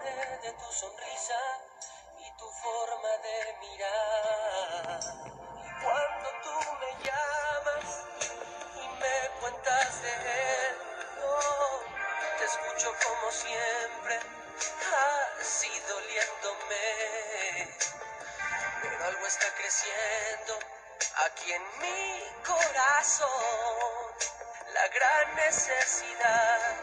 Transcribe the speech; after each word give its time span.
de 0.00 0.52
tu 0.52 0.72
sonrisa 0.72 1.40
y 2.20 2.30
tu 2.38 2.48
forma 2.48 3.08
de 3.18 3.56
mirar. 3.60 5.00
Y 5.66 5.70
cuando 5.82 6.28
tú 6.44 6.54
me 6.78 6.90
llamas 7.04 8.04
y 8.76 8.88
me 9.00 9.40
cuentas 9.40 10.02
de 10.02 10.12
él, 10.68 10.76
te 12.38 12.44
escucho 12.44 12.94
como 13.06 13.32
siempre, 13.32 14.20
así 15.40 15.70
doliéndome. 15.88 16.86
Pero 18.82 19.04
algo 19.04 19.26
está 19.26 19.52
creciendo 19.56 20.58
aquí 21.26 21.52
en 21.52 21.78
mi 21.80 22.22
corazón 22.46 24.14
la 24.74 24.88
gran 24.88 25.34
necesidad 25.34 26.76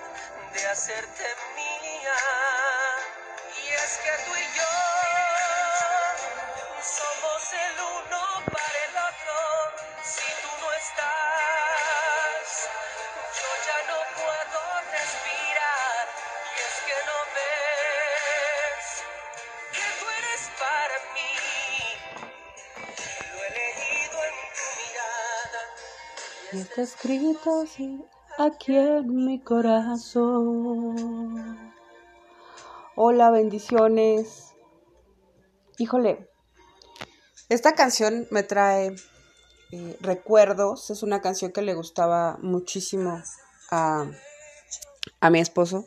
de 0.51 0.67
hacerte 0.67 1.35
mía. 1.55 1.64
Está 26.75 26.81
escrito 26.81 27.61
así 27.61 28.03
aquí 28.37 28.75
en 28.75 29.25
mi 29.25 29.39
corazón. 29.39 30.93
Hola, 32.97 33.31
bendiciones. 33.31 34.51
Híjole, 35.77 36.29
esta 37.47 37.75
canción 37.75 38.27
me 38.29 38.43
trae 38.43 38.93
eh, 39.71 39.97
recuerdos. 40.01 40.89
Es 40.89 41.01
una 41.01 41.21
canción 41.21 41.53
que 41.53 41.61
le 41.61 41.75
gustaba 41.75 42.37
muchísimo 42.41 43.23
a, 43.71 44.11
a 45.21 45.29
mi 45.29 45.39
esposo. 45.39 45.85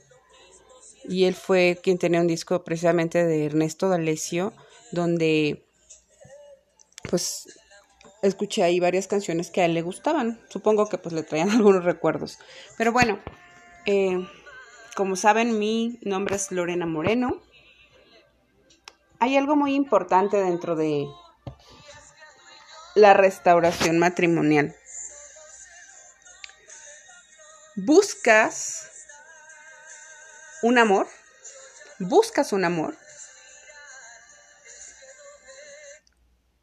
Y 1.04 1.24
él 1.24 1.34
fue 1.34 1.78
quien 1.82 1.98
tenía 1.98 2.22
un 2.22 2.28
disco 2.28 2.64
precisamente 2.64 3.26
de 3.26 3.44
Ernesto 3.44 3.90
D'Alessio, 3.90 4.54
donde 4.92 5.66
pues 7.10 7.46
escuché 8.22 8.62
ahí 8.62 8.80
varias 8.80 9.06
canciones 9.06 9.50
que 9.50 9.62
a 9.62 9.64
él 9.64 9.74
le 9.74 9.82
gustaban. 9.82 10.40
Supongo 10.48 10.88
que 10.88 10.98
pues 10.98 11.14
le 11.14 11.22
traían 11.22 11.50
algunos 11.50 11.84
recuerdos. 11.84 12.38
Pero 12.76 12.92
bueno, 12.92 13.18
eh, 13.86 14.26
como 14.96 15.16
saben, 15.16 15.58
mi 15.58 15.98
nombre 16.02 16.36
es 16.36 16.50
Lorena 16.50 16.86
Moreno. 16.86 17.40
Hay 19.20 19.36
algo 19.36 19.56
muy 19.56 19.74
importante 19.74 20.36
dentro 20.36 20.76
de 20.76 21.06
la 22.94 23.14
restauración 23.14 23.98
matrimonial. 23.98 24.74
Buscas 27.76 28.88
un 30.62 30.78
amor, 30.78 31.06
buscas 32.00 32.52
un 32.52 32.64
amor. 32.64 32.96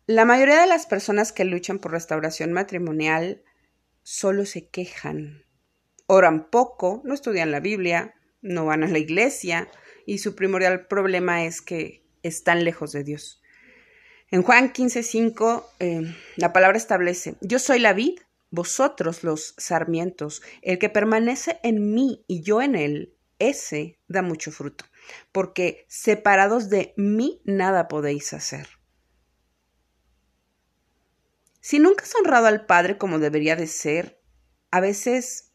La 0.08 0.24
mayoría 0.24 0.62
de 0.62 0.68
las 0.68 0.86
personas 0.86 1.32
que 1.32 1.46
luchan 1.46 1.80
por 1.80 1.92
restauración 1.92 2.54
matrimonial 2.54 3.42
solo 4.04 4.46
se 4.46 4.68
quejan, 4.68 5.46
oran 6.06 6.52
poco, 6.52 7.02
no 7.06 7.16
estudian 7.16 7.50
la 7.50 7.60
Biblia, 7.60 8.14
no 8.44 8.68
van 8.68 8.84
a 8.84 8.88
la 8.88 9.00
iglesia 9.00 9.68
y 10.06 10.20
su 10.20 10.36
primordial 10.36 10.86
problema 10.86 11.46
es 11.46 11.60
que 11.60 12.06
están 12.22 12.64
lejos 12.64 12.92
de 12.92 13.04
Dios. 13.04 13.42
En 14.30 14.44
Juan 14.44 14.74
15:5 14.74 15.66
eh, 15.80 16.16
la 16.36 16.54
palabra 16.54 16.78
establece, 16.78 17.34
yo 17.42 17.58
soy 17.58 17.80
la 17.80 17.94
vid, 17.94 18.20
vosotros 18.52 19.24
los 19.24 19.56
sarmientos, 19.58 20.44
el 20.62 20.78
que 20.78 20.90
permanece 20.90 21.60
en 21.64 21.96
mí 21.96 22.24
y 22.28 22.44
yo 22.44 22.62
en 22.62 22.76
él, 22.76 23.16
ese 23.40 23.98
da 24.08 24.22
mucho 24.22 24.52
fruto, 24.52 24.86
porque 25.32 25.88
separados 25.90 26.70
de 26.70 26.94
mí 26.96 27.42
nada 27.44 27.88
podéis 27.88 28.34
hacer. 28.34 28.68
Si 31.66 31.80
nunca 31.80 32.04
has 32.04 32.14
honrado 32.14 32.46
al 32.46 32.68
Padre 32.68 33.00
como 33.00 33.18
debería 33.18 33.56
de 33.56 33.66
ser, 33.66 34.22
a 34.70 34.82
veces 34.82 35.52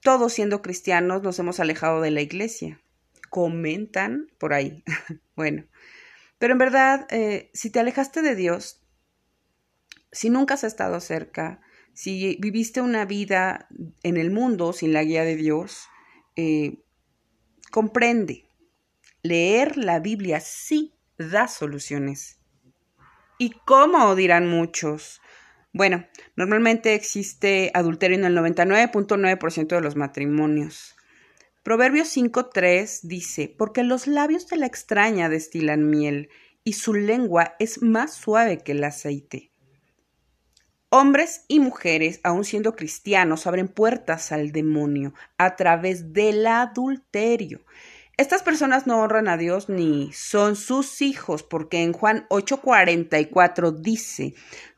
todos 0.00 0.32
siendo 0.32 0.62
cristianos 0.62 1.24
nos 1.24 1.40
hemos 1.40 1.58
alejado 1.58 2.00
de 2.00 2.12
la 2.12 2.20
iglesia. 2.20 2.80
Comentan 3.28 4.30
por 4.38 4.54
ahí. 4.54 4.84
bueno, 5.34 5.64
pero 6.38 6.52
en 6.52 6.58
verdad, 6.58 7.08
eh, 7.10 7.50
si 7.52 7.70
te 7.70 7.80
alejaste 7.80 8.22
de 8.22 8.36
Dios, 8.36 8.80
si 10.12 10.30
nunca 10.30 10.54
has 10.54 10.62
estado 10.62 11.00
cerca, 11.00 11.60
si 11.94 12.36
viviste 12.40 12.80
una 12.80 13.04
vida 13.04 13.66
en 14.04 14.16
el 14.16 14.30
mundo 14.30 14.72
sin 14.72 14.92
la 14.92 15.02
guía 15.02 15.24
de 15.24 15.34
Dios, 15.34 15.88
eh, 16.36 16.78
comprende. 17.72 18.46
Leer 19.24 19.76
la 19.78 19.98
Biblia 19.98 20.38
sí 20.38 20.94
da 21.18 21.48
soluciones. 21.48 22.38
¿Y 23.42 23.50
cómo? 23.64 24.14
dirán 24.14 24.46
muchos. 24.46 25.20
Bueno, 25.72 26.06
normalmente 26.36 26.94
existe 26.94 27.72
adulterio 27.74 28.16
en 28.16 28.24
el 28.24 28.36
99.9% 28.36 29.66
de 29.66 29.80
los 29.80 29.96
matrimonios. 29.96 30.94
Proverbios 31.64 32.16
5.3 32.16 33.00
dice, 33.02 33.52
porque 33.58 33.82
los 33.82 34.06
labios 34.06 34.46
de 34.46 34.58
la 34.58 34.66
extraña 34.66 35.28
destilan 35.28 35.90
miel 35.90 36.28
y 36.62 36.74
su 36.74 36.94
lengua 36.94 37.56
es 37.58 37.82
más 37.82 38.14
suave 38.14 38.58
que 38.58 38.70
el 38.70 38.84
aceite. 38.84 39.50
Hombres 40.90 41.44
y 41.48 41.58
mujeres, 41.58 42.20
aun 42.22 42.44
siendo 42.44 42.76
cristianos, 42.76 43.48
abren 43.48 43.66
puertas 43.66 44.30
al 44.30 44.52
demonio 44.52 45.14
a 45.36 45.56
través 45.56 46.12
del 46.12 46.46
adulterio. 46.46 47.64
Estas 48.22 48.44
personas 48.44 48.86
no 48.86 49.00
honran 49.00 49.26
a 49.26 49.36
Dios 49.36 49.68
ni 49.68 50.12
son 50.12 50.54
sus 50.54 51.02
hijos, 51.02 51.42
porque 51.42 51.82
en 51.82 51.92
Juan 51.92 52.24
8:44 52.30 53.72
dice, 53.72 54.34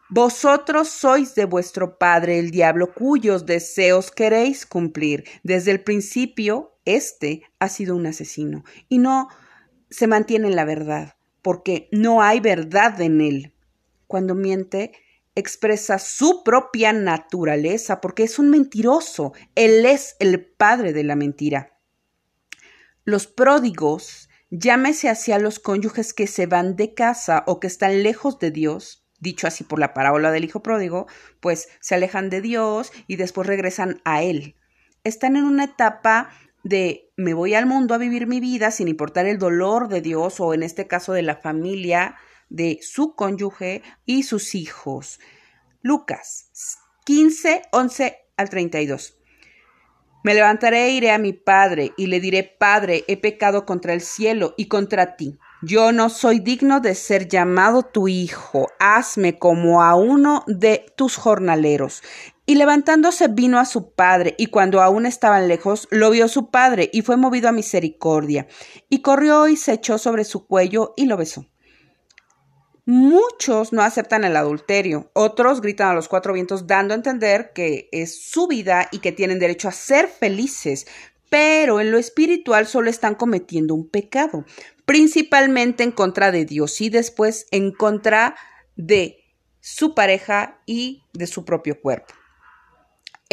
vosotros 0.09 0.89
sois 0.89 1.35
de 1.35 1.45
vuestro 1.45 1.99
padre 1.99 2.39
el 2.39 2.51
diablo, 2.51 2.95
cuyos 2.95 3.45
deseos 3.45 4.11
queréis 4.11 4.65
cumplir. 4.65 5.25
Desde 5.43 5.73
el 5.73 5.83
principio, 5.83 6.79
éste 6.87 7.43
ha 7.59 7.69
sido 7.69 7.95
un 7.97 8.07
asesino 8.07 8.65
y 8.89 8.97
no 8.97 9.29
se 9.91 10.07
mantiene 10.07 10.49
en 10.49 10.57
la 10.57 10.65
verdad, 10.65 11.17
porque 11.43 11.91
no 11.93 12.23
hay 12.23 12.41
verdad 12.41 12.99
en 13.03 13.21
él. 13.21 13.53
Cuando 14.07 14.35
miente, 14.35 14.93
expresa 15.35 15.99
su 15.99 16.45
propia 16.45 16.95
naturaleza, 16.95 18.01
porque 18.01 18.23
es 18.23 18.39
un 18.39 18.49
mentiroso. 18.49 19.35
Él 19.55 19.85
es 19.85 20.17
el 20.19 20.43
padre 20.43 20.95
de 20.95 21.05
la 21.05 21.15
mentira. 21.15 21.74
Los 23.05 23.27
pródigos, 23.27 24.31
llámese 24.49 25.11
hacia 25.11 25.39
los 25.39 25.59
cónyuges 25.59 26.15
que 26.15 26.27
se 26.27 26.47
van 26.47 26.75
de 26.75 26.95
casa 26.95 27.45
o 27.47 27.61
que 27.61 27.67
están 27.67 28.03
lejos 28.03 28.39
de 28.39 28.51
Dios, 28.51 29.07
dicho 29.21 29.47
así 29.47 29.63
por 29.63 29.79
la 29.79 29.93
parábola 29.93 30.31
del 30.31 30.45
hijo 30.45 30.63
pródigo, 30.63 31.07
pues 31.41 31.69
se 31.81 31.95
alejan 31.95 32.31
de 32.31 32.41
Dios 32.41 32.93
y 33.07 33.17
después 33.17 33.47
regresan 33.47 34.01
a 34.05 34.23
Él. 34.23 34.57
Están 35.05 35.37
en 35.37 35.45
una 35.45 35.65
etapa 35.65 36.31
de 36.63 37.13
me 37.17 37.35
voy 37.35 37.53
al 37.53 37.67
mundo 37.67 37.95
a 37.95 37.99
vivir 37.99 38.27
mi 38.27 38.41
vida 38.41 38.71
sin 38.71 38.89
importar 38.89 39.27
el 39.27 39.39
dolor 39.39 39.89
de 39.89 40.01
Dios 40.01 40.41
o 40.41 40.55
en 40.55 40.63
este 40.63 40.87
caso 40.87 41.13
de 41.13 41.23
la 41.23 41.37
familia, 41.37 42.17
de 42.49 42.79
su 42.81 43.15
cónyuge 43.15 43.83
y 44.07 44.23
sus 44.23 44.55
hijos. 44.55 45.21
Lucas 45.83 46.49
15, 47.05 47.63
11 47.71 48.19
al 48.39 48.49
32. 48.49 49.19
Me 50.25 50.33
levantaré 50.33 50.87
e 50.87 50.91
iré 50.93 51.11
a 51.11 51.19
mi 51.19 51.35
padre, 51.35 51.93
y 51.99 52.07
le 52.07 52.19
diré, 52.19 52.45
Padre, 52.45 53.05
he 53.09 53.19
pecado 53.19 53.67
contra 53.67 53.93
el 53.93 54.01
cielo 54.01 54.55
y 54.57 54.69
contra 54.69 55.17
ti. 55.17 55.39
Yo 55.61 55.93
no 55.93 56.09
soy 56.09 56.41
digno 56.41 56.81
de 56.81 56.95
ser 56.95 57.29
llamado 57.29 57.83
tu 57.83 58.09
hijo. 58.09 58.69
Hazme 58.81 59.39
como 59.39 59.83
a 59.83 59.95
uno 59.97 60.43
de 60.47 60.87
tus 60.97 61.17
jornaleros. 61.17 62.03
Y 62.47 62.55
levantándose 62.55 63.29
vino 63.29 63.59
a 63.59 63.67
su 63.67 63.93
padre, 63.93 64.35
y 64.39 64.47
cuando 64.47 64.81
aún 64.81 65.05
estaban 65.05 65.47
lejos, 65.47 65.89
lo 65.91 66.09
vio 66.09 66.27
su 66.29 66.51
padre, 66.51 66.89
y 66.91 67.03
fue 67.03 67.19
movido 67.19 67.51
a 67.51 67.53
misericordia. 67.53 68.47
Y 68.89 69.03
corrió 69.03 69.47
y 69.49 69.57
se 69.57 69.75
echó 69.75 69.99
sobre 69.99 70.25
su 70.25 70.47
cuello 70.47 70.95
y 70.97 71.05
lo 71.05 71.19
besó. 71.19 71.45
Muchos 72.87 73.73
no 73.73 73.81
aceptan 73.81 74.25
el 74.25 74.37
adulterio, 74.37 75.11
otros 75.15 75.63
gritan 75.63 75.89
a 75.89 75.95
los 75.95 76.07
cuatro 76.07 76.35
vientos 76.35 76.67
dando 76.67 76.93
a 76.93 76.97
entender 76.99 77.53
que 77.55 77.89
es 77.93 78.23
su 78.23 78.47
vida 78.47 78.89
y 78.93 78.99
que 78.99 79.11
tienen 79.11 79.39
derecho 79.39 79.69
a 79.69 79.73
ser 79.73 80.07
felices, 80.07 80.87
pero 81.31 81.81
en 81.81 81.91
lo 81.91 81.97
espiritual 81.97 82.67
solo 82.67 82.91
están 82.91 83.15
cometiendo 83.15 83.75
un 83.75 83.89
pecado, 83.89 84.45
principalmente 84.85 85.83
en 85.83 85.93
contra 85.93 86.31
de 86.31 86.45
Dios 86.45 86.79
y 86.83 86.91
después 86.91 87.47
en 87.53 87.73
contra 87.73 88.37
de 88.77 89.17
su 89.61 89.95
pareja 89.95 90.61
y 90.67 91.05
de 91.15 91.27
su 91.27 91.47
propio 91.47 91.81
cuerpo. 91.81 92.13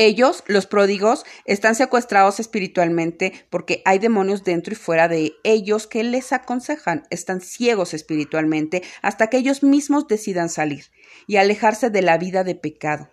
Ellos, 0.03 0.43
los 0.47 0.65
pródigos, 0.65 1.25
están 1.45 1.75
secuestrados 1.75 2.39
espiritualmente 2.39 3.45
porque 3.51 3.83
hay 3.85 3.99
demonios 3.99 4.43
dentro 4.43 4.73
y 4.73 4.75
fuera 4.75 5.07
de 5.07 5.33
ellos 5.43 5.85
que 5.85 6.03
les 6.03 6.33
aconsejan. 6.33 7.03
Están 7.11 7.39
ciegos 7.39 7.93
espiritualmente 7.93 8.81
hasta 9.03 9.27
que 9.27 9.37
ellos 9.37 9.61
mismos 9.61 10.07
decidan 10.07 10.49
salir 10.49 10.85
y 11.27 11.35
alejarse 11.35 11.91
de 11.91 12.01
la 12.01 12.17
vida 12.17 12.43
de 12.43 12.55
pecado. 12.55 13.11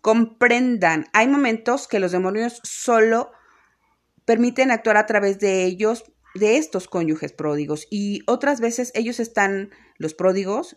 Comprendan, 0.00 1.08
hay 1.12 1.26
momentos 1.26 1.88
que 1.88 1.98
los 1.98 2.12
demonios 2.12 2.60
solo 2.62 3.32
permiten 4.24 4.70
actuar 4.70 4.98
a 4.98 5.06
través 5.06 5.40
de 5.40 5.64
ellos, 5.64 6.04
de 6.36 6.56
estos 6.56 6.86
cónyuges 6.86 7.32
pródigos, 7.32 7.88
y 7.90 8.20
otras 8.28 8.60
veces 8.60 8.92
ellos 8.94 9.18
están, 9.18 9.70
los 9.98 10.14
pródigos, 10.14 10.76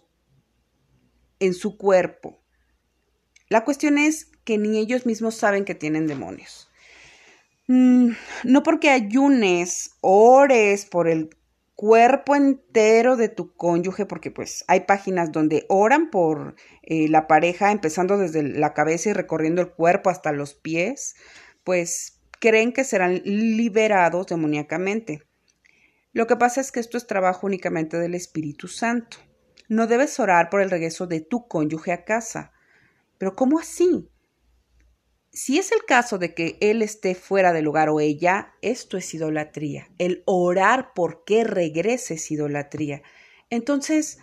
en 1.39 1.53
su 1.53 1.77
cuerpo. 1.77 2.41
La 3.49 3.63
cuestión 3.63 3.97
es 3.97 4.31
que 4.43 4.57
ni 4.57 4.77
ellos 4.77 5.05
mismos 5.05 5.35
saben 5.35 5.65
que 5.65 5.75
tienen 5.75 6.07
demonios. 6.07 6.69
Mm, 7.67 8.11
no 8.43 8.63
porque 8.63 8.89
ayunes, 8.89 9.91
ores 10.01 10.85
por 10.85 11.07
el 11.07 11.29
cuerpo 11.75 12.35
entero 12.35 13.17
de 13.17 13.29
tu 13.29 13.53
cónyuge, 13.53 14.05
porque 14.05 14.31
pues 14.31 14.63
hay 14.67 14.81
páginas 14.81 15.31
donde 15.31 15.65
oran 15.67 16.09
por 16.09 16.55
eh, 16.83 17.09
la 17.09 17.27
pareja, 17.27 17.71
empezando 17.71 18.17
desde 18.17 18.43
la 18.43 18.73
cabeza 18.73 19.09
y 19.09 19.13
recorriendo 19.13 19.61
el 19.61 19.71
cuerpo 19.71 20.09
hasta 20.09 20.31
los 20.31 20.53
pies, 20.53 21.15
pues 21.63 22.21
creen 22.39 22.71
que 22.71 22.83
serán 22.83 23.21
liberados 23.25 24.27
demoníacamente. 24.27 25.23
Lo 26.13 26.27
que 26.27 26.37
pasa 26.37 26.61
es 26.61 26.71
que 26.71 26.79
esto 26.79 26.97
es 26.97 27.07
trabajo 27.07 27.45
únicamente 27.45 27.97
del 27.97 28.15
Espíritu 28.15 28.67
Santo. 28.67 29.17
No 29.67 29.87
debes 29.87 30.19
orar 30.19 30.49
por 30.49 30.61
el 30.61 30.69
regreso 30.69 31.07
de 31.07 31.19
tu 31.19 31.47
cónyuge 31.47 31.91
a 31.91 32.05
casa. 32.05 32.53
Pero 33.25 33.35
¿cómo 33.35 33.57
así? 33.57 34.07
Si 35.31 35.57
es 35.57 35.71
el 35.71 35.83
caso 35.83 36.19
de 36.19 36.35
que 36.35 36.59
él 36.61 36.83
esté 36.83 37.15
fuera 37.15 37.53
del 37.53 37.65
lugar 37.65 37.89
o 37.89 37.99
ella, 37.99 38.53
esto 38.61 38.97
es 38.97 39.11
idolatría. 39.15 39.89
El 39.97 40.21
orar 40.27 40.93
por 40.93 41.23
que 41.23 41.43
regrese 41.43 42.13
es 42.13 42.29
idolatría. 42.29 43.01
Entonces, 43.49 44.19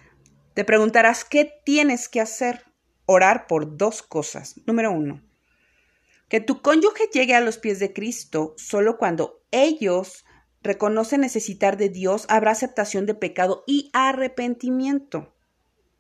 te 0.55 0.65
preguntarás, 0.65 1.25
¿qué 1.25 1.51
tienes 1.65 2.09
que 2.09 2.21
hacer? 2.21 2.65
Orar 3.05 3.49
por 3.49 3.77
dos 3.77 4.05
cosas. 4.05 4.61
Número 4.67 4.93
uno, 4.93 5.21
que 6.29 6.41
tu 6.41 6.63
cónyuge 6.63 7.09
llegue 7.13 7.35
a 7.35 7.41
los 7.41 7.59
pies 7.59 7.81
de 7.81 7.93
Cristo 7.93 8.55
solo 8.57 8.99
cuando 8.99 9.43
ellos 9.51 10.25
reconocen 10.63 11.23
necesitar 11.23 11.77
de 11.77 11.89
Dios, 11.89 12.25
habrá 12.29 12.53
aceptación 12.53 13.05
de 13.07 13.17
pecado 13.17 13.65
y 13.67 13.91
arrepentimiento. 13.95 15.35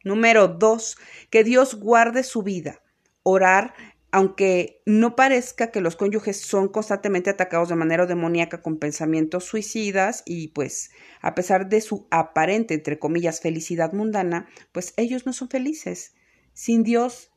Número 0.04 0.48
dos, 0.48 0.98
que 1.30 1.44
Dios 1.44 1.74
guarde 1.74 2.24
su 2.24 2.42
vida. 2.42 2.81
Orar 3.22 3.74
aunque 4.14 4.82
no 4.84 5.16
parezca 5.16 5.70
que 5.70 5.80
los 5.80 5.96
cónyuges 5.96 6.38
son 6.38 6.68
constantemente 6.68 7.30
atacados 7.30 7.70
de 7.70 7.76
manera 7.76 8.04
demoníaca 8.04 8.60
con 8.60 8.78
pensamientos 8.78 9.44
suicidas 9.44 10.22
y 10.26 10.48
pues 10.48 10.90
a 11.22 11.34
pesar 11.34 11.70
de 11.70 11.80
su 11.80 12.06
aparente, 12.10 12.74
entre 12.74 12.98
comillas, 12.98 13.40
felicidad 13.40 13.94
mundana, 13.94 14.48
pues 14.70 14.92
ellos 14.98 15.24
no 15.24 15.32
son 15.32 15.48
felices. 15.48 16.14
Sin 16.52 16.82
Dios, 16.82 17.32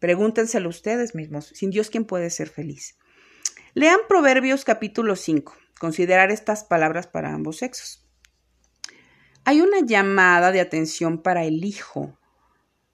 pregúntenselo 0.00 0.68
ustedes 0.68 1.14
mismos, 1.14 1.52
sin 1.54 1.70
Dios, 1.70 1.90
¿quién 1.90 2.04
puede 2.04 2.30
ser 2.30 2.48
feliz? 2.48 2.98
Lean 3.74 4.00
Proverbios 4.08 4.64
capítulo 4.64 5.14
5, 5.14 5.54
considerar 5.78 6.32
estas 6.32 6.64
palabras 6.64 7.06
para 7.06 7.32
ambos 7.32 7.58
sexos. 7.58 8.04
Hay 9.44 9.60
una 9.60 9.78
llamada 9.86 10.50
de 10.50 10.60
atención 10.60 11.22
para 11.22 11.44
el 11.44 11.64
hijo, 11.64 12.18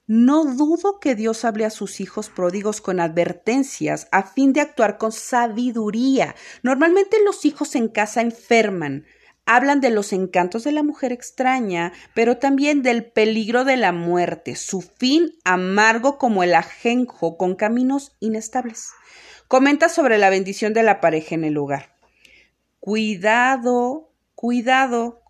no 0.07 0.45
dudo 0.45 0.99
que 1.01 1.15
Dios 1.15 1.43
hable 1.43 1.65
a 1.65 1.69
sus 1.69 1.99
hijos 1.99 2.29
pródigos 2.29 2.79
con 2.79 3.01
advertencias 3.01 4.07
a 4.11 4.23
fin 4.23 4.53
de 4.53 4.61
actuar 4.61 4.97
con 4.97 5.11
sabiduría. 5.11 6.33
Normalmente 6.63 7.17
los 7.25 7.43
hijos 7.43 7.75
en 7.75 7.89
casa 7.89 8.21
enferman. 8.21 9.05
Hablan 9.45 9.81
de 9.81 9.91
los 9.91 10.13
encantos 10.13 10.63
de 10.63 10.71
la 10.71 10.83
mujer 10.83 11.11
extraña, 11.11 11.91
pero 12.13 12.37
también 12.37 12.83
del 12.83 13.05
peligro 13.05 13.65
de 13.65 13.77
la 13.77 13.91
muerte, 13.91 14.55
su 14.55 14.81
fin 14.81 15.33
amargo 15.45 16.17
como 16.17 16.43
el 16.43 16.53
ajenjo, 16.53 17.37
con 17.37 17.55
caminos 17.55 18.15
inestables. 18.19 18.91
Comenta 19.47 19.87
sobre 19.87 20.17
la 20.17 20.29
bendición 20.29 20.73
de 20.73 20.83
la 20.83 20.99
pareja 20.99 21.35
en 21.35 21.45
el 21.45 21.57
hogar. 21.57 21.95
Cuidado, 22.79 24.11
cuidado 24.35 25.21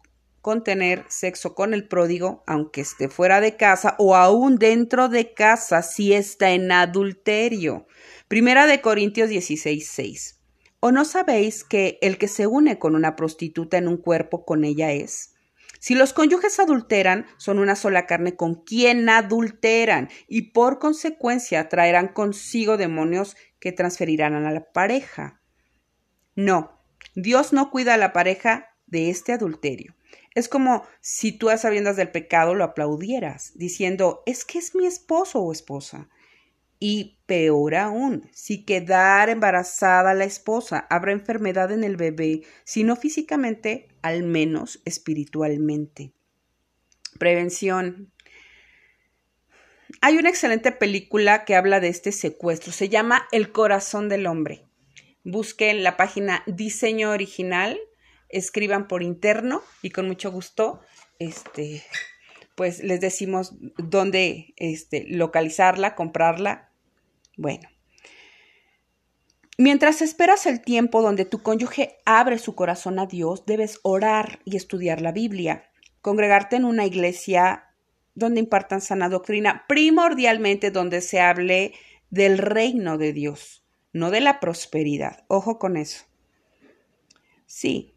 con 0.48 0.64
tener 0.64 1.04
sexo 1.10 1.56
con 1.56 1.74
el 1.74 1.90
pródigo, 1.90 2.46
aunque 2.48 2.80
esté 2.80 3.10
fuera 3.10 3.42
de 3.42 3.58
casa 3.58 3.98
o 4.00 4.16
aún 4.16 4.56
dentro 4.56 5.10
de 5.10 5.34
casa 5.34 5.82
si 5.82 6.14
está 6.14 6.52
en 6.52 6.72
adulterio. 6.72 7.86
Primera 8.30 8.66
de 8.66 8.80
Corintios 8.80 9.28
16, 9.28 9.86
6. 9.86 10.40
¿O 10.80 10.94
no 10.94 11.04
sabéis 11.04 11.66
que 11.66 12.00
el 12.02 12.18
que 12.18 12.30
se 12.30 12.48
une 12.48 12.80
con 12.80 12.96
una 12.96 13.18
prostituta 13.18 13.78
en 13.78 13.90
un 13.90 13.98
cuerpo 13.98 14.46
con 14.46 14.64
ella 14.64 14.94
es? 14.94 15.34
Si 15.80 15.96
los 15.96 16.14
cónyuges 16.14 16.62
adulteran, 16.62 17.26
son 17.36 17.60
una 17.60 17.76
sola 17.76 18.06
carne 18.06 18.38
con 18.38 18.64
quien 18.64 19.10
adulteran 19.10 20.08
y 20.30 20.54
por 20.54 20.80
consecuencia 20.80 21.68
traerán 21.68 22.08
consigo 22.08 22.78
demonios 22.78 23.36
que 23.60 23.74
transferirán 23.74 24.34
a 24.34 24.52
la 24.54 24.64
pareja. 24.72 25.42
No, 26.36 26.80
Dios 27.16 27.52
no 27.52 27.70
cuida 27.70 27.96
a 27.96 27.98
la 27.98 28.14
pareja 28.14 28.70
de 28.86 29.10
este 29.10 29.34
adulterio. 29.34 29.97
Es 30.38 30.50
como 30.50 30.84
si 31.02 31.32
tú 31.32 31.50
a 31.50 31.58
sabiendas 31.58 31.96
del 31.96 32.12
pecado 32.12 32.54
lo 32.54 32.64
aplaudieras, 32.64 33.54
diciendo, 33.56 34.22
es 34.28 34.46
que 34.46 34.60
es 34.60 34.76
mi 34.76 34.86
esposo 34.86 35.40
o 35.40 35.52
esposa. 35.52 36.10
Y 36.78 37.18
peor 37.26 37.74
aún, 37.74 38.30
si 38.34 38.64
quedara 38.64 39.32
embarazada 39.32 40.14
la 40.14 40.26
esposa, 40.26 40.86
habrá 40.92 41.12
enfermedad 41.12 41.72
en 41.72 41.84
el 41.84 41.98
bebé, 41.98 42.44
si 42.66 42.84
no 42.84 42.96
físicamente, 42.96 43.88
al 44.04 44.22
menos 44.22 44.80
espiritualmente. 44.86 46.14
Prevención. 47.18 48.14
Hay 50.02 50.18
una 50.18 50.30
excelente 50.30 50.72
película 50.72 51.46
que 51.46 51.56
habla 51.56 51.80
de 51.80 51.88
este 51.88 52.12
secuestro. 52.12 52.72
Se 52.72 52.90
llama 52.90 53.28
El 53.32 53.52
corazón 53.52 54.08
del 54.08 54.28
hombre. 54.28 54.68
Busquen 55.24 55.82
la 55.82 55.98
página 55.98 56.44
Diseño 56.46 57.10
Original 57.10 57.80
escriban 58.30 58.88
por 58.88 59.04
interno 59.04 59.62
y 59.82 59.92
con 59.92 60.08
mucho 60.08 60.32
gusto, 60.32 60.82
este, 61.20 61.84
pues 62.56 62.84
les 62.84 63.00
decimos 63.02 63.56
dónde 63.78 64.54
este, 64.58 65.06
localizarla, 65.08 65.96
comprarla. 65.96 66.72
Bueno. 67.38 67.70
Mientras 69.60 70.04
esperas 70.04 70.46
el 70.46 70.62
tiempo 70.62 71.02
donde 71.02 71.26
tu 71.26 71.42
cónyuge 71.42 71.98
abre 72.06 72.38
su 72.38 72.54
corazón 72.54 73.00
a 73.00 73.08
Dios, 73.08 73.46
debes 73.48 73.80
orar 73.82 74.40
y 74.46 74.56
estudiar 74.56 75.02
la 75.02 75.12
Biblia, 75.12 75.72
congregarte 76.02 76.58
en 76.58 76.66
una 76.66 76.86
iglesia 76.86 77.64
donde 78.14 78.40
impartan 78.40 78.82
sana 78.82 79.10
doctrina, 79.10 79.66
primordialmente 79.68 80.70
donde 80.70 81.02
se 81.02 81.22
hable 81.22 81.74
del 82.12 82.38
reino 82.38 83.00
de 83.00 83.14
Dios, 83.14 83.66
no 83.94 84.12
de 84.12 84.22
la 84.22 84.40
prosperidad. 84.40 85.26
Ojo 85.28 85.58
con 85.58 85.76
eso. 85.76 86.06
Sí, 87.48 87.97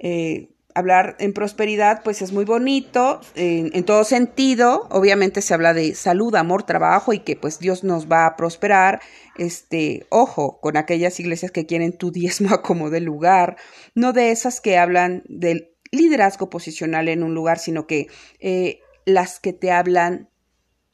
eh, 0.00 0.48
hablar 0.74 1.16
en 1.18 1.32
prosperidad, 1.32 2.02
pues 2.02 2.22
es 2.22 2.32
muy 2.32 2.44
bonito 2.44 3.20
en, 3.34 3.84
todo 3.84 4.04
sentido. 4.04 4.88
Obviamente 4.90 5.42
se 5.42 5.54
habla 5.54 5.74
de 5.74 5.94
salud, 5.94 6.34
amor, 6.34 6.62
trabajo 6.62 7.12
y 7.12 7.20
que 7.20 7.36
pues 7.36 7.58
Dios 7.58 7.84
nos 7.84 8.10
va 8.10 8.26
a 8.26 8.36
prosperar. 8.36 9.00
Este, 9.36 10.06
ojo, 10.10 10.60
con 10.60 10.76
aquellas 10.76 11.18
iglesias 11.20 11.50
que 11.50 11.66
quieren 11.66 11.96
tu 11.96 12.10
diezmo 12.10 12.54
a 12.54 12.62
como 12.62 12.90
de 12.90 13.00
lugar, 13.00 13.56
no 13.94 14.12
de 14.12 14.30
esas 14.30 14.60
que 14.60 14.78
hablan 14.78 15.22
del 15.26 15.70
liderazgo 15.92 16.50
posicional 16.50 17.08
en 17.08 17.22
un 17.22 17.34
lugar, 17.34 17.58
sino 17.58 17.86
que 17.86 18.08
eh, 18.38 18.80
las 19.04 19.40
que 19.40 19.52
te 19.52 19.72
hablan 19.72 20.28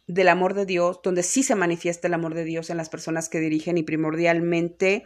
del 0.07 0.29
amor 0.29 0.55
de 0.55 0.67
Dios, 0.67 1.01
donde 1.03 1.23
sí 1.23 1.43
se 1.43 1.55
manifiesta 1.55 2.09
el 2.09 2.15
amor 2.15 2.35
de 2.35 2.45
Dios 2.45 2.71
en 2.71 2.77
las 2.77 2.89
personas 2.89 3.29
que 3.29 3.41
dirigen 3.41 3.77
y 3.77 3.83
primordialmente 3.83 5.05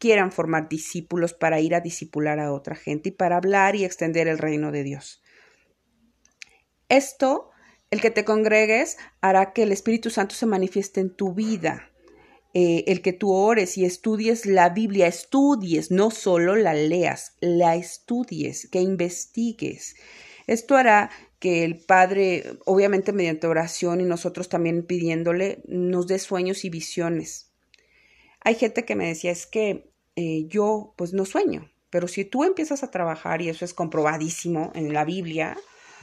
quieran 0.00 0.32
formar 0.32 0.68
discípulos 0.68 1.34
para 1.34 1.60
ir 1.60 1.74
a 1.74 1.80
discipular 1.80 2.40
a 2.40 2.52
otra 2.52 2.74
gente 2.74 3.10
y 3.10 3.12
para 3.12 3.36
hablar 3.36 3.76
y 3.76 3.84
extender 3.84 4.26
el 4.26 4.38
reino 4.38 4.72
de 4.72 4.82
Dios. 4.82 5.22
Esto, 6.88 7.50
el 7.90 8.00
que 8.00 8.10
te 8.10 8.24
congregues, 8.24 8.96
hará 9.20 9.52
que 9.52 9.62
el 9.62 9.72
Espíritu 9.72 10.10
Santo 10.10 10.34
se 10.34 10.46
manifieste 10.46 11.00
en 11.00 11.14
tu 11.14 11.34
vida. 11.34 11.92
Eh, 12.52 12.84
el 12.88 13.02
que 13.02 13.12
tú 13.12 13.32
ores 13.32 13.78
y 13.78 13.84
estudies 13.84 14.46
la 14.46 14.70
Biblia, 14.70 15.06
estudies, 15.06 15.92
no 15.92 16.10
solo 16.10 16.56
la 16.56 16.74
leas, 16.74 17.36
la 17.40 17.76
estudies, 17.76 18.68
que 18.68 18.80
investigues. 18.80 19.94
Esto 20.48 20.76
hará 20.76 21.10
que 21.38 21.62
el 21.62 21.76
Padre, 21.76 22.58
obviamente 22.64 23.12
mediante 23.12 23.46
oración 23.46 24.00
y 24.00 24.04
nosotros 24.04 24.48
también 24.48 24.84
pidiéndole, 24.84 25.62
nos 25.68 26.08
dé 26.08 26.18
sueños 26.18 26.64
y 26.64 26.70
visiones. 26.70 27.49
Hay 28.40 28.54
gente 28.54 28.84
que 28.84 28.96
me 28.96 29.06
decía, 29.08 29.30
es 29.30 29.46
que 29.46 29.92
eh, 30.16 30.46
yo 30.48 30.94
pues 30.96 31.12
no 31.12 31.24
sueño. 31.24 31.70
Pero 31.90 32.08
si 32.08 32.24
tú 32.24 32.44
empiezas 32.44 32.82
a 32.82 32.90
trabajar, 32.90 33.42
y 33.42 33.48
eso 33.48 33.64
es 33.64 33.74
comprobadísimo 33.74 34.72
en 34.74 34.92
la 34.92 35.04
Biblia, 35.04 35.56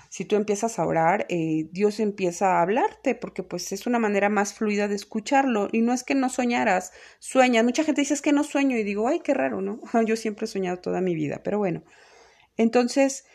Si 0.09 0.25
tú 0.25 0.37
empiezas 0.37 0.79
a 0.79 0.85
orar, 0.85 1.25
eh, 1.29 1.67
Dios 1.71 1.99
empieza 1.99 2.57
a 2.57 2.61
hablarte 2.61 3.15
porque 3.15 3.43
pues 3.43 3.71
es 3.73 3.87
una 3.87 3.99
manera 3.99 4.29
más 4.29 4.53
fluida 4.53 4.87
de 4.87 4.95
escucharlo 4.95 5.67
y 5.71 5.81
no 5.81 5.93
es 5.93 6.03
que 6.03 6.15
no 6.15 6.29
soñaras, 6.29 6.93
sueñas. 7.19 7.63
Mucha 7.65 7.83
gente 7.83 8.01
dice 8.01 8.13
es 8.13 8.21
que 8.21 8.31
no 8.33 8.43
sueño 8.45 8.77
y 8.77 8.83
digo, 8.83 9.07
ay, 9.07 9.19
qué 9.21 9.33
raro, 9.33 9.61
¿no? 9.61 9.81
Yo 10.05 10.15
siempre 10.15 10.45
he 10.45 10.47
soñado 10.47 10.79
toda 10.79 11.01
mi 11.01 11.13
vida, 11.15 11.41
pero 11.43 11.57
bueno. 11.59 11.83
Entonces, 12.57 13.25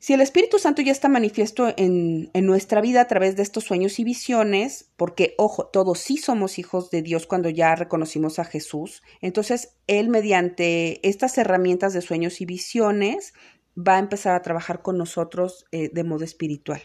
si 0.00 0.14
el 0.14 0.22
Espíritu 0.22 0.58
Santo 0.58 0.80
ya 0.80 0.92
está 0.92 1.10
manifiesto 1.10 1.74
en, 1.76 2.30
en, 2.32 2.46
nuestra 2.46 2.80
vida 2.80 3.02
a 3.02 3.06
través 3.06 3.36
de 3.36 3.42
estos 3.42 3.64
sueños 3.64 3.98
y 3.98 4.04
visiones, 4.04 4.90
porque, 4.96 5.34
ojo, 5.36 5.66
todos 5.66 5.98
sí 5.98 6.16
somos 6.16 6.58
hijos 6.58 6.90
de 6.90 7.02
Dios 7.02 7.26
cuando 7.26 7.50
ya 7.50 7.76
reconocimos 7.76 8.38
a 8.38 8.46
Jesús, 8.46 9.02
entonces 9.20 9.76
Él 9.86 10.08
mediante 10.08 11.06
estas 11.06 11.36
herramientas 11.36 11.92
de 11.92 12.00
sueños 12.00 12.40
y 12.40 12.46
visiones 12.46 13.34
va 13.76 13.96
a 13.96 13.98
empezar 13.98 14.34
a 14.34 14.40
trabajar 14.40 14.80
con 14.80 14.96
nosotros 14.96 15.66
eh, 15.70 15.90
de 15.92 16.02
modo 16.02 16.24
espiritual. 16.24 16.80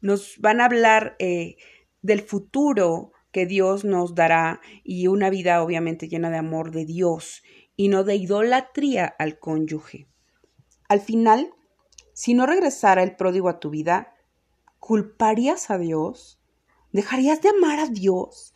Nos 0.00 0.38
van 0.38 0.60
a 0.60 0.66
hablar 0.66 1.16
eh, 1.18 1.56
del 2.02 2.20
futuro 2.20 3.10
que 3.32 3.46
Dios 3.46 3.84
nos 3.84 4.14
dará 4.14 4.60
y 4.84 5.08
una 5.08 5.30
vida 5.30 5.62
obviamente 5.64 6.08
llena 6.08 6.30
de 6.30 6.38
amor 6.38 6.70
de 6.70 6.84
Dios 6.84 7.42
y 7.74 7.88
no 7.88 8.04
de 8.04 8.14
idolatría 8.14 9.04
al 9.18 9.40
cónyuge. 9.40 10.06
Al 10.88 11.00
final, 11.00 11.50
si 12.16 12.32
no 12.32 12.46
regresara 12.46 13.02
el 13.02 13.14
pródigo 13.14 13.50
a 13.50 13.60
tu 13.60 13.68
vida, 13.68 14.16
¿culparías 14.80 15.70
a 15.70 15.76
Dios? 15.76 16.40
¿Dejarías 16.90 17.42
de 17.42 17.50
amar 17.50 17.78
a 17.78 17.88
Dios? 17.88 18.54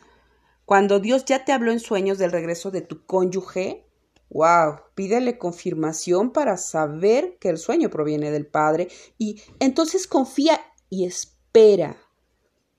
Cuando 0.64 0.98
Dios 0.98 1.26
ya 1.26 1.44
te 1.44 1.52
habló 1.52 1.70
en 1.70 1.78
sueños 1.78 2.16
del 2.16 2.32
regreso 2.32 2.70
de 2.70 2.80
tu 2.80 3.04
cónyuge, 3.04 3.86
wow, 4.30 4.76
pídele 4.94 5.36
confirmación 5.36 6.30
para 6.30 6.56
saber 6.56 7.36
que 7.38 7.50
el 7.50 7.58
sueño 7.58 7.90
proviene 7.90 8.30
del 8.30 8.46
Padre 8.46 8.88
y 9.18 9.42
entonces 9.58 10.06
confía 10.06 10.58
y 10.88 11.04
espera. 11.04 11.98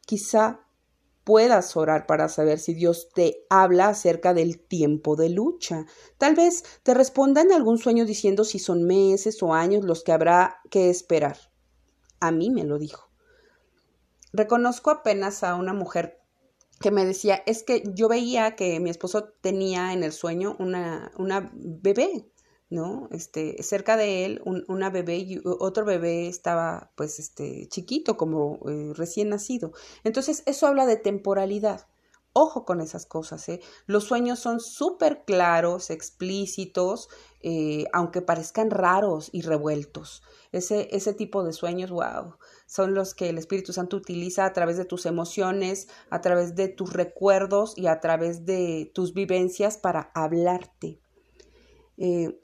Quizá 0.07 0.61
puedas 1.23 1.75
orar 1.77 2.05
para 2.07 2.29
saber 2.29 2.59
si 2.59 2.73
Dios 2.73 3.09
te 3.13 3.45
habla 3.49 3.89
acerca 3.89 4.33
del 4.33 4.59
tiempo 4.59 5.15
de 5.15 5.29
lucha. 5.29 5.85
Tal 6.17 6.35
vez 6.35 6.63
te 6.83 6.93
responda 6.93 7.41
en 7.41 7.51
algún 7.51 7.77
sueño 7.77 8.05
diciendo 8.05 8.43
si 8.43 8.59
son 8.59 8.83
meses 8.83 9.41
o 9.43 9.53
años 9.53 9.85
los 9.85 10.03
que 10.03 10.11
habrá 10.11 10.61
que 10.69 10.89
esperar. 10.89 11.37
A 12.19 12.31
mí 12.31 12.49
me 12.49 12.63
lo 12.63 12.77
dijo. 12.77 13.09
Reconozco 14.33 14.89
apenas 14.89 15.43
a 15.43 15.55
una 15.55 15.73
mujer 15.73 16.19
que 16.79 16.91
me 16.91 17.05
decía, 17.05 17.43
es 17.45 17.63
que 17.63 17.83
yo 17.93 18.07
veía 18.07 18.55
que 18.55 18.79
mi 18.79 18.89
esposo 18.89 19.25
tenía 19.41 19.93
en 19.93 20.03
el 20.03 20.11
sueño 20.11 20.55
una, 20.59 21.11
una 21.17 21.51
bebé 21.53 22.31
¿no? 22.71 23.09
Este, 23.11 23.61
cerca 23.61 23.97
de 23.97 24.25
él, 24.25 24.41
una 24.45 24.89
bebé 24.89 25.17
y 25.17 25.41
otro 25.43 25.83
bebé 25.85 26.27
estaba, 26.27 26.91
pues, 26.95 27.19
este, 27.19 27.67
chiquito, 27.67 28.15
como 28.15 28.59
eh, 28.69 28.93
recién 28.95 29.29
nacido. 29.29 29.73
Entonces, 30.05 30.41
eso 30.45 30.67
habla 30.67 30.85
de 30.85 30.95
temporalidad. 30.95 31.87
Ojo 32.33 32.63
con 32.63 32.79
esas 32.79 33.05
cosas, 33.05 33.49
¿eh? 33.49 33.59
Los 33.87 34.05
sueños 34.05 34.39
son 34.39 34.61
súper 34.61 35.25
claros, 35.25 35.89
explícitos, 35.89 37.09
eh, 37.41 37.87
aunque 37.91 38.21
parezcan 38.21 38.71
raros 38.71 39.29
y 39.33 39.41
revueltos. 39.41 40.23
Ese, 40.53 40.87
ese 40.95 41.13
tipo 41.13 41.43
de 41.43 41.51
sueños, 41.51 41.89
wow, 41.91 42.37
son 42.67 42.93
los 42.93 43.13
que 43.13 43.27
el 43.27 43.37
Espíritu 43.37 43.73
Santo 43.73 43.97
utiliza 43.97 44.45
a 44.45 44.53
través 44.53 44.77
de 44.77 44.85
tus 44.85 45.05
emociones, 45.05 45.89
a 46.09 46.21
través 46.21 46.55
de 46.55 46.69
tus 46.69 46.93
recuerdos 46.93 47.77
y 47.77 47.87
a 47.87 47.99
través 47.99 48.45
de 48.45 48.89
tus 48.95 49.13
vivencias 49.13 49.75
para 49.75 50.09
hablarte. 50.15 51.01
Eh, 51.97 52.39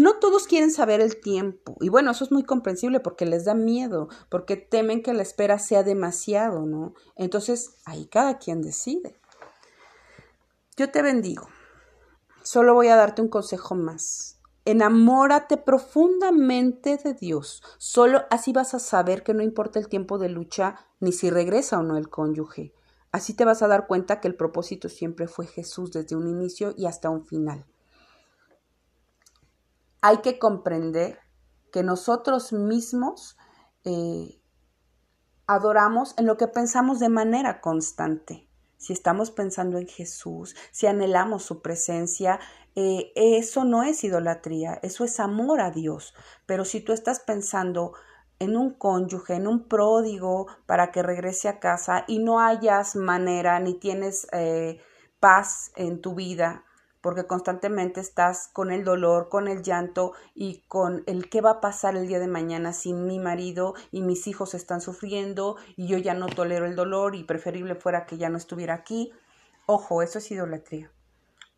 no 0.00 0.18
todos 0.18 0.48
quieren 0.48 0.72
saber 0.72 1.00
el 1.00 1.20
tiempo. 1.20 1.76
Y 1.80 1.88
bueno, 1.88 2.10
eso 2.10 2.24
es 2.24 2.32
muy 2.32 2.42
comprensible 2.42 2.98
porque 2.98 3.26
les 3.26 3.44
da 3.44 3.54
miedo, 3.54 4.08
porque 4.28 4.56
temen 4.56 5.02
que 5.04 5.14
la 5.14 5.22
espera 5.22 5.60
sea 5.60 5.84
demasiado, 5.84 6.66
¿no? 6.66 6.94
Entonces, 7.14 7.76
ahí 7.84 8.06
cada 8.06 8.38
quien 8.38 8.60
decide. 8.60 9.20
Yo 10.76 10.90
te 10.90 11.00
bendigo. 11.00 11.46
Solo 12.42 12.74
voy 12.74 12.88
a 12.88 12.96
darte 12.96 13.22
un 13.22 13.28
consejo 13.28 13.76
más. 13.76 14.40
Enamórate 14.64 15.58
profundamente 15.58 16.96
de 16.96 17.14
Dios. 17.14 17.62
Solo 17.78 18.24
así 18.30 18.52
vas 18.52 18.74
a 18.74 18.80
saber 18.80 19.22
que 19.22 19.32
no 19.32 19.44
importa 19.44 19.78
el 19.78 19.88
tiempo 19.88 20.18
de 20.18 20.28
lucha 20.28 20.74
ni 20.98 21.12
si 21.12 21.30
regresa 21.30 21.78
o 21.78 21.84
no 21.84 21.96
el 21.96 22.08
cónyuge. 22.08 22.74
Así 23.12 23.32
te 23.34 23.44
vas 23.44 23.62
a 23.62 23.68
dar 23.68 23.86
cuenta 23.86 24.20
que 24.20 24.26
el 24.26 24.34
propósito 24.34 24.88
siempre 24.88 25.28
fue 25.28 25.46
Jesús 25.46 25.92
desde 25.92 26.16
un 26.16 26.26
inicio 26.26 26.74
y 26.76 26.86
hasta 26.86 27.10
un 27.10 27.24
final 27.24 27.64
hay 30.04 30.18
que 30.18 30.38
comprender 30.38 31.18
que 31.72 31.82
nosotros 31.82 32.52
mismos 32.52 33.38
eh, 33.84 34.38
adoramos 35.46 36.12
en 36.18 36.26
lo 36.26 36.36
que 36.36 36.46
pensamos 36.46 37.00
de 37.00 37.08
manera 37.08 37.62
constante. 37.62 38.46
Si 38.76 38.92
estamos 38.92 39.30
pensando 39.30 39.78
en 39.78 39.88
Jesús, 39.88 40.54
si 40.72 40.86
anhelamos 40.86 41.42
su 41.42 41.62
presencia, 41.62 42.38
eh, 42.74 43.12
eso 43.16 43.64
no 43.64 43.82
es 43.82 44.04
idolatría, 44.04 44.78
eso 44.82 45.04
es 45.04 45.18
amor 45.20 45.62
a 45.62 45.70
Dios. 45.70 46.12
Pero 46.44 46.66
si 46.66 46.82
tú 46.82 46.92
estás 46.92 47.20
pensando 47.20 47.94
en 48.38 48.58
un 48.58 48.74
cónyuge, 48.74 49.36
en 49.36 49.46
un 49.46 49.68
pródigo 49.68 50.48
para 50.66 50.92
que 50.92 51.02
regrese 51.02 51.48
a 51.48 51.60
casa 51.60 52.04
y 52.06 52.18
no 52.18 52.40
hayas 52.40 52.94
manera 52.94 53.58
ni 53.58 53.72
tienes 53.72 54.26
eh, 54.32 54.82
paz 55.18 55.72
en 55.76 56.02
tu 56.02 56.14
vida, 56.14 56.66
porque 57.04 57.26
constantemente 57.26 58.00
estás 58.00 58.48
con 58.48 58.72
el 58.72 58.82
dolor, 58.82 59.28
con 59.28 59.46
el 59.46 59.62
llanto 59.62 60.14
y 60.34 60.62
con 60.68 61.04
el 61.06 61.28
qué 61.28 61.42
va 61.42 61.50
a 61.50 61.60
pasar 61.60 61.96
el 61.96 62.08
día 62.08 62.18
de 62.18 62.28
mañana 62.28 62.72
si 62.72 62.94
mi 62.94 63.18
marido 63.18 63.74
y 63.90 64.00
mis 64.00 64.26
hijos 64.26 64.54
están 64.54 64.80
sufriendo 64.80 65.58
y 65.76 65.86
yo 65.86 65.98
ya 65.98 66.14
no 66.14 66.28
tolero 66.28 66.64
el 66.64 66.76
dolor 66.76 67.14
y 67.14 67.24
preferible 67.24 67.74
fuera 67.74 68.06
que 68.06 68.16
ya 68.16 68.30
no 68.30 68.38
estuviera 68.38 68.72
aquí. 68.72 69.12
Ojo, 69.66 70.00
eso 70.00 70.16
es 70.16 70.30
idolatría. 70.30 70.90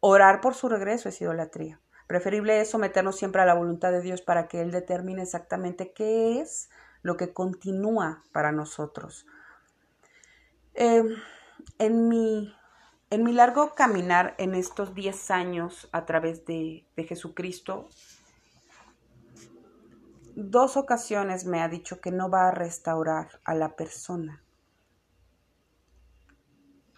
Orar 0.00 0.41
por 0.41 0.55
su 0.55 0.69
regreso 0.69 1.09
es 1.09 1.21
idolatría. 1.21 1.81
Preferible 2.09 2.61
es 2.61 2.69
someternos 2.69 3.15
siempre 3.15 3.41
a 3.41 3.47
la 3.47 3.55
voluntad 3.55 3.93
de 3.93 4.00
Dios 4.00 4.23
para 4.23 4.49
que 4.49 4.61
Él 4.61 4.73
determine 4.73 5.23
exactamente 5.23 5.93
qué 5.93 6.41
es 6.41 6.71
lo 7.03 7.17
que 7.17 7.33
continúa 7.33 8.25
para 8.33 8.50
nosotros. 8.50 9.26
Eh, 10.75 11.05
en 11.79 12.09
mi 12.09 12.53
en 13.11 13.23
mi 13.23 13.33
largo 13.33 13.75
caminar 13.75 14.35
en 14.39 14.55
estos 14.55 14.95
10 14.95 15.31
años 15.31 15.89
a 15.93 16.07
través 16.07 16.45
de, 16.45 16.85
Jesucristo, 16.97 17.89
dos 20.35 20.77
ocasiones 20.77 21.45
me 21.45 21.63
ha 21.63 21.69
dicho 21.69 22.01
que 22.01 22.11
no 22.11 22.29
va 22.31 22.49
a 22.49 22.51
restaurar 22.51 23.41
a 23.45 23.55
la 23.55 23.77
persona. 23.77 24.43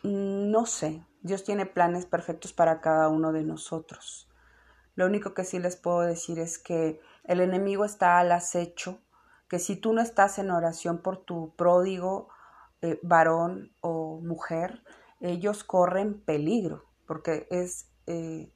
No 0.02 0.64
sé, 0.64 1.04
Dios 1.22 1.44
tiene 1.44 1.66
planes 1.66 2.06
perfectos 2.06 2.52
para 2.52 2.80
cada 2.80 3.08
uno 3.08 3.32
de 3.32 3.44
nosotros. 3.44 4.30
Lo 4.94 5.06
único 5.06 5.34
que 5.34 5.44
sí 5.44 5.58
les 5.58 5.76
puedo 5.76 6.00
decir 6.00 6.38
es 6.38 6.58
que 6.58 7.00
el 7.24 7.40
enemigo 7.40 7.84
está 7.84 8.18
al 8.18 8.32
acecho, 8.32 9.00
que 9.48 9.58
si 9.58 9.76
tú 9.76 9.92
no 9.92 10.00
estás 10.00 10.38
en 10.38 10.50
oración 10.50 10.98
por 11.02 11.18
tu 11.18 11.54
pródigo, 11.54 12.28
eh, 12.80 12.98
varón 13.02 13.72
o 13.80 14.20
mujer, 14.20 14.82
ellos 15.20 15.64
corren 15.64 16.20
peligro, 16.20 16.84
porque 17.06 17.46
es 17.50 17.88
eh, 18.06 18.52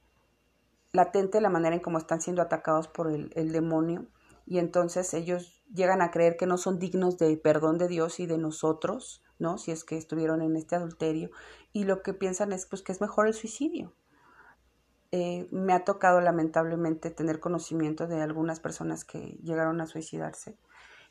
latente 0.91 1.41
la 1.41 1.49
manera 1.49 1.75
en 1.75 1.81
cómo 1.81 1.97
están 1.97 2.21
siendo 2.21 2.41
atacados 2.41 2.87
por 2.87 3.11
el, 3.11 3.51
demonio, 3.51 4.07
y 4.45 4.59
entonces 4.59 5.13
ellos 5.13 5.63
llegan 5.73 6.01
a 6.01 6.11
creer 6.11 6.37
que 6.37 6.45
no 6.45 6.57
son 6.57 6.79
dignos 6.79 7.17
de 7.17 7.35
perdón 7.37 7.77
de 7.77 7.87
Dios 7.87 8.19
y 8.19 8.25
de 8.25 8.37
nosotros, 8.37 9.23
¿no? 9.39 9.57
Si 9.57 9.71
es 9.71 9.83
que 9.83 9.97
estuvieron 9.97 10.41
en 10.41 10.55
este 10.55 10.75
adulterio, 10.75 11.31
y 11.71 11.85
lo 11.85 12.01
que 12.03 12.13
piensan 12.13 12.53
es 12.53 12.65
pues 12.65 12.81
que 12.81 12.91
es 12.91 13.01
mejor 13.01 13.27
el 13.27 13.33
suicidio. 13.33 13.93
Eh, 15.11 15.47
me 15.51 15.73
ha 15.73 15.83
tocado 15.83 16.21
lamentablemente 16.21 17.11
tener 17.11 17.39
conocimiento 17.39 18.07
de 18.07 18.21
algunas 18.21 18.59
personas 18.59 19.05
que 19.05 19.37
llegaron 19.43 19.79
a 19.79 19.85
suicidarse. 19.85 20.57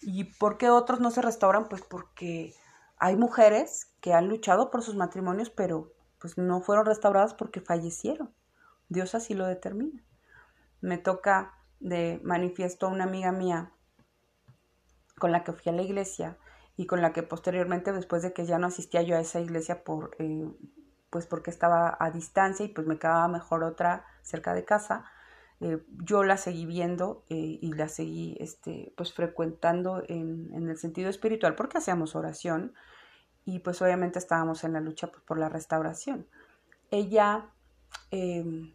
¿Y 0.00 0.24
por 0.24 0.58
qué 0.58 0.70
otros 0.70 0.98
no 0.98 1.12
se 1.12 1.22
restauran? 1.22 1.68
Pues 1.68 1.82
porque 1.82 2.54
hay 3.02 3.16
mujeres 3.16 3.92
que 4.00 4.14
han 4.14 4.28
luchado 4.28 4.70
por 4.70 4.84
sus 4.84 4.94
matrimonios, 4.94 5.50
pero 5.50 5.92
pues 6.20 6.38
no 6.38 6.60
fueron 6.60 6.86
restauradas 6.86 7.34
porque 7.34 7.60
fallecieron. 7.60 8.32
Dios 8.88 9.16
así 9.16 9.34
lo 9.34 9.44
determina. 9.44 10.04
Me 10.80 10.98
toca 10.98 11.52
de 11.80 12.20
manifiesto 12.22 12.86
a 12.86 12.90
una 12.90 13.02
amiga 13.02 13.32
mía 13.32 13.72
con 15.18 15.32
la 15.32 15.42
que 15.42 15.52
fui 15.52 15.72
a 15.72 15.74
la 15.74 15.82
iglesia 15.82 16.38
y 16.76 16.86
con 16.86 17.02
la 17.02 17.12
que 17.12 17.24
posteriormente, 17.24 17.92
después 17.92 18.22
de 18.22 18.32
que 18.32 18.46
ya 18.46 18.60
no 18.60 18.68
asistía 18.68 19.02
yo 19.02 19.16
a 19.16 19.20
esa 19.20 19.40
iglesia 19.40 19.82
por, 19.82 20.14
eh, 20.20 20.48
pues 21.10 21.26
porque 21.26 21.50
estaba 21.50 21.96
a 21.98 22.12
distancia 22.12 22.64
y 22.64 22.68
pues 22.68 22.86
me 22.86 23.00
quedaba 23.00 23.26
mejor 23.26 23.64
otra 23.64 24.04
cerca 24.22 24.54
de 24.54 24.64
casa, 24.64 25.06
eh, 25.58 25.84
yo 26.04 26.22
la 26.22 26.36
seguí 26.36 26.66
viendo 26.66 27.24
eh, 27.30 27.58
y 27.60 27.72
la 27.72 27.88
seguí 27.88 28.36
este, 28.38 28.92
pues 28.96 29.12
frecuentando 29.12 30.04
en, 30.08 30.54
en, 30.54 30.68
el 30.68 30.76
sentido 30.76 31.08
espiritual 31.08 31.56
porque 31.56 31.78
hacíamos 31.78 32.16
oración 32.16 32.74
y 33.44 33.60
pues 33.60 33.82
obviamente 33.82 34.18
estábamos 34.18 34.64
en 34.64 34.72
la 34.72 34.80
lucha 34.80 35.08
pues, 35.08 35.22
por 35.22 35.38
la 35.38 35.48
restauración. 35.48 36.26
Ella 36.90 37.50
em, 38.10 38.74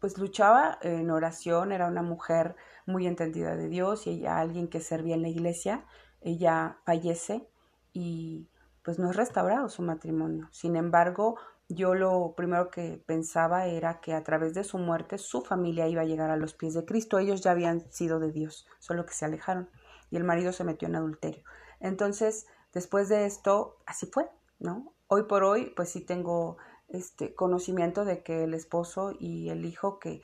pues 0.00 0.18
luchaba 0.18 0.78
en 0.82 1.10
oración, 1.10 1.72
era 1.72 1.86
una 1.86 2.02
mujer 2.02 2.56
muy 2.86 3.06
entendida 3.06 3.56
de 3.56 3.68
Dios 3.68 4.06
y 4.06 4.10
ella 4.10 4.38
alguien 4.38 4.68
que 4.68 4.80
servía 4.80 5.14
en 5.14 5.22
la 5.22 5.28
iglesia, 5.28 5.84
ella 6.20 6.78
fallece 6.84 7.48
y 7.92 8.48
pues 8.82 8.98
no 8.98 9.10
es 9.10 9.16
restaurado 9.16 9.68
su 9.68 9.82
matrimonio. 9.82 10.48
Sin 10.50 10.74
embargo, 10.76 11.38
yo 11.68 11.94
lo 11.94 12.34
primero 12.36 12.70
que 12.70 13.02
pensaba 13.06 13.66
era 13.66 14.00
que 14.00 14.14
a 14.14 14.24
través 14.24 14.54
de 14.54 14.64
su 14.64 14.78
muerte 14.78 15.18
su 15.18 15.42
familia 15.42 15.88
iba 15.88 16.02
a 16.02 16.06
llegar 16.06 16.30
a 16.30 16.36
los 16.36 16.54
pies 16.54 16.74
de 16.74 16.84
Cristo. 16.84 17.18
Ellos 17.18 17.42
ya 17.42 17.52
habían 17.52 17.90
sido 17.92 18.18
de 18.18 18.32
Dios, 18.32 18.66
solo 18.78 19.06
que 19.06 19.14
se 19.14 19.24
alejaron 19.24 19.70
y 20.10 20.16
el 20.16 20.24
marido 20.24 20.52
se 20.52 20.64
metió 20.64 20.88
en 20.88 20.96
adulterio. 20.96 21.42
Entonces, 21.80 22.46
después 22.72 23.08
de 23.08 23.26
esto, 23.26 23.78
así 23.86 24.06
fue, 24.06 24.28
¿no? 24.58 24.94
Hoy 25.08 25.24
por 25.24 25.44
hoy, 25.44 25.72
pues 25.76 25.90
sí 25.90 26.00
tengo 26.00 26.56
este 26.88 27.34
conocimiento 27.34 28.04
de 28.04 28.22
que 28.22 28.44
el 28.44 28.54
esposo 28.54 29.12
y 29.18 29.48
el 29.50 29.64
hijo 29.64 29.98
que 29.98 30.22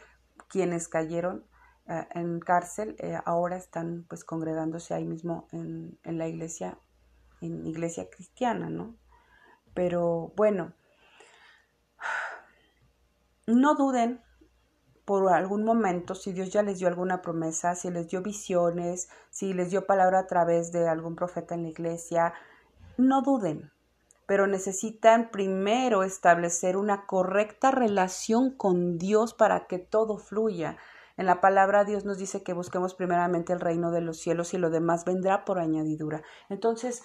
quienes 0.48 0.88
cayeron 0.88 1.46
eh, 1.86 2.06
en 2.14 2.40
cárcel 2.40 2.96
eh, 2.98 3.18
ahora 3.24 3.56
están 3.56 4.04
pues 4.08 4.24
congregándose 4.24 4.94
ahí 4.94 5.04
mismo 5.04 5.48
en, 5.52 5.98
en 6.04 6.18
la 6.18 6.28
iglesia, 6.28 6.78
en 7.40 7.66
iglesia 7.66 8.08
cristiana, 8.10 8.68
¿no? 8.68 8.96
Pero 9.74 10.32
bueno, 10.36 10.74
no 13.46 13.74
duden 13.74 14.22
por 15.08 15.32
algún 15.32 15.64
momento, 15.64 16.14
si 16.14 16.32
Dios 16.34 16.50
ya 16.50 16.62
les 16.62 16.80
dio 16.80 16.86
alguna 16.86 17.22
promesa, 17.22 17.74
si 17.74 17.90
les 17.90 18.08
dio 18.08 18.20
visiones, 18.20 19.08
si 19.30 19.54
les 19.54 19.70
dio 19.70 19.86
palabra 19.86 20.18
a 20.18 20.26
través 20.26 20.70
de 20.70 20.86
algún 20.86 21.16
profeta 21.16 21.54
en 21.54 21.62
la 21.62 21.70
iglesia, 21.70 22.34
no 22.98 23.22
duden, 23.22 23.72
pero 24.26 24.46
necesitan 24.46 25.30
primero 25.30 26.02
establecer 26.02 26.76
una 26.76 27.06
correcta 27.06 27.70
relación 27.70 28.50
con 28.54 28.98
Dios 28.98 29.32
para 29.32 29.66
que 29.66 29.78
todo 29.78 30.18
fluya. 30.18 30.76
En 31.16 31.24
la 31.24 31.40
palabra 31.40 31.84
Dios 31.84 32.04
nos 32.04 32.18
dice 32.18 32.42
que 32.42 32.52
busquemos 32.52 32.94
primeramente 32.94 33.54
el 33.54 33.60
reino 33.60 33.90
de 33.90 34.02
los 34.02 34.18
cielos 34.18 34.52
y 34.52 34.58
lo 34.58 34.68
demás 34.68 35.06
vendrá 35.06 35.46
por 35.46 35.58
añadidura. 35.58 36.20
Entonces, 36.50 37.02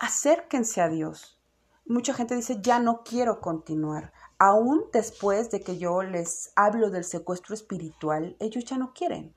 acérquense 0.00 0.80
a 0.80 0.88
Dios. 0.88 1.40
Mucha 1.86 2.12
gente 2.12 2.34
dice, 2.34 2.58
ya 2.60 2.80
no 2.80 3.04
quiero 3.04 3.40
continuar 3.40 4.12
aún 4.40 4.86
después 4.90 5.50
de 5.50 5.60
que 5.60 5.76
yo 5.76 6.02
les 6.02 6.50
hablo 6.56 6.90
del 6.90 7.04
secuestro 7.04 7.54
espiritual, 7.54 8.36
ellos 8.40 8.64
ya 8.64 8.78
no 8.78 8.94
quieren. 8.94 9.34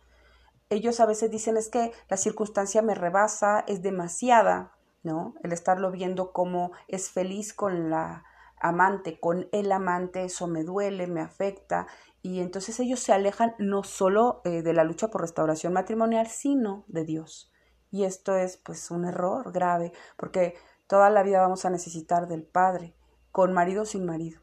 Ellos 0.69 1.01
a 1.01 1.05
veces 1.05 1.29
dicen 1.29 1.57
es 1.57 1.67
que 1.67 1.91
la 2.09 2.15
circunstancia 2.15 2.81
me 2.81 2.95
rebasa, 2.95 3.65
es 3.67 3.83
demasiada, 3.83 4.71
¿no? 5.03 5.35
El 5.43 5.51
estarlo 5.51 5.91
viendo 5.91 6.31
como 6.31 6.71
es 6.87 7.09
feliz 7.09 7.53
con 7.53 7.89
la 7.89 8.23
amante, 8.61 9.19
con 9.19 9.49
el 9.51 9.73
amante, 9.73 10.23
eso 10.23 10.47
me 10.47 10.63
duele, 10.63 11.05
me 11.05 11.19
afecta. 11.19 11.85
Y 12.21 12.39
entonces 12.39 12.79
ellos 12.79 13.01
se 13.01 13.11
alejan 13.11 13.55
no 13.59 13.83
solo 13.83 14.39
eh, 14.45 14.61
de 14.61 14.71
la 14.71 14.85
lucha 14.85 15.09
por 15.09 15.19
restauración 15.19 15.73
matrimonial, 15.73 16.27
sino 16.27 16.85
de 16.87 17.03
Dios. 17.03 17.51
Y 17.91 18.05
esto 18.05 18.37
es 18.37 18.55
pues 18.55 18.89
un 18.89 19.03
error 19.03 19.51
grave, 19.51 19.91
porque 20.15 20.55
toda 20.87 21.09
la 21.09 21.23
vida 21.23 21.41
vamos 21.41 21.65
a 21.65 21.69
necesitar 21.69 22.29
del 22.29 22.43
Padre, 22.43 22.95
con 23.31 23.51
marido 23.51 23.81
o 23.81 23.85
sin 23.85 24.05
marido 24.05 24.42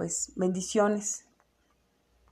pues 0.00 0.32
bendiciones. 0.34 1.26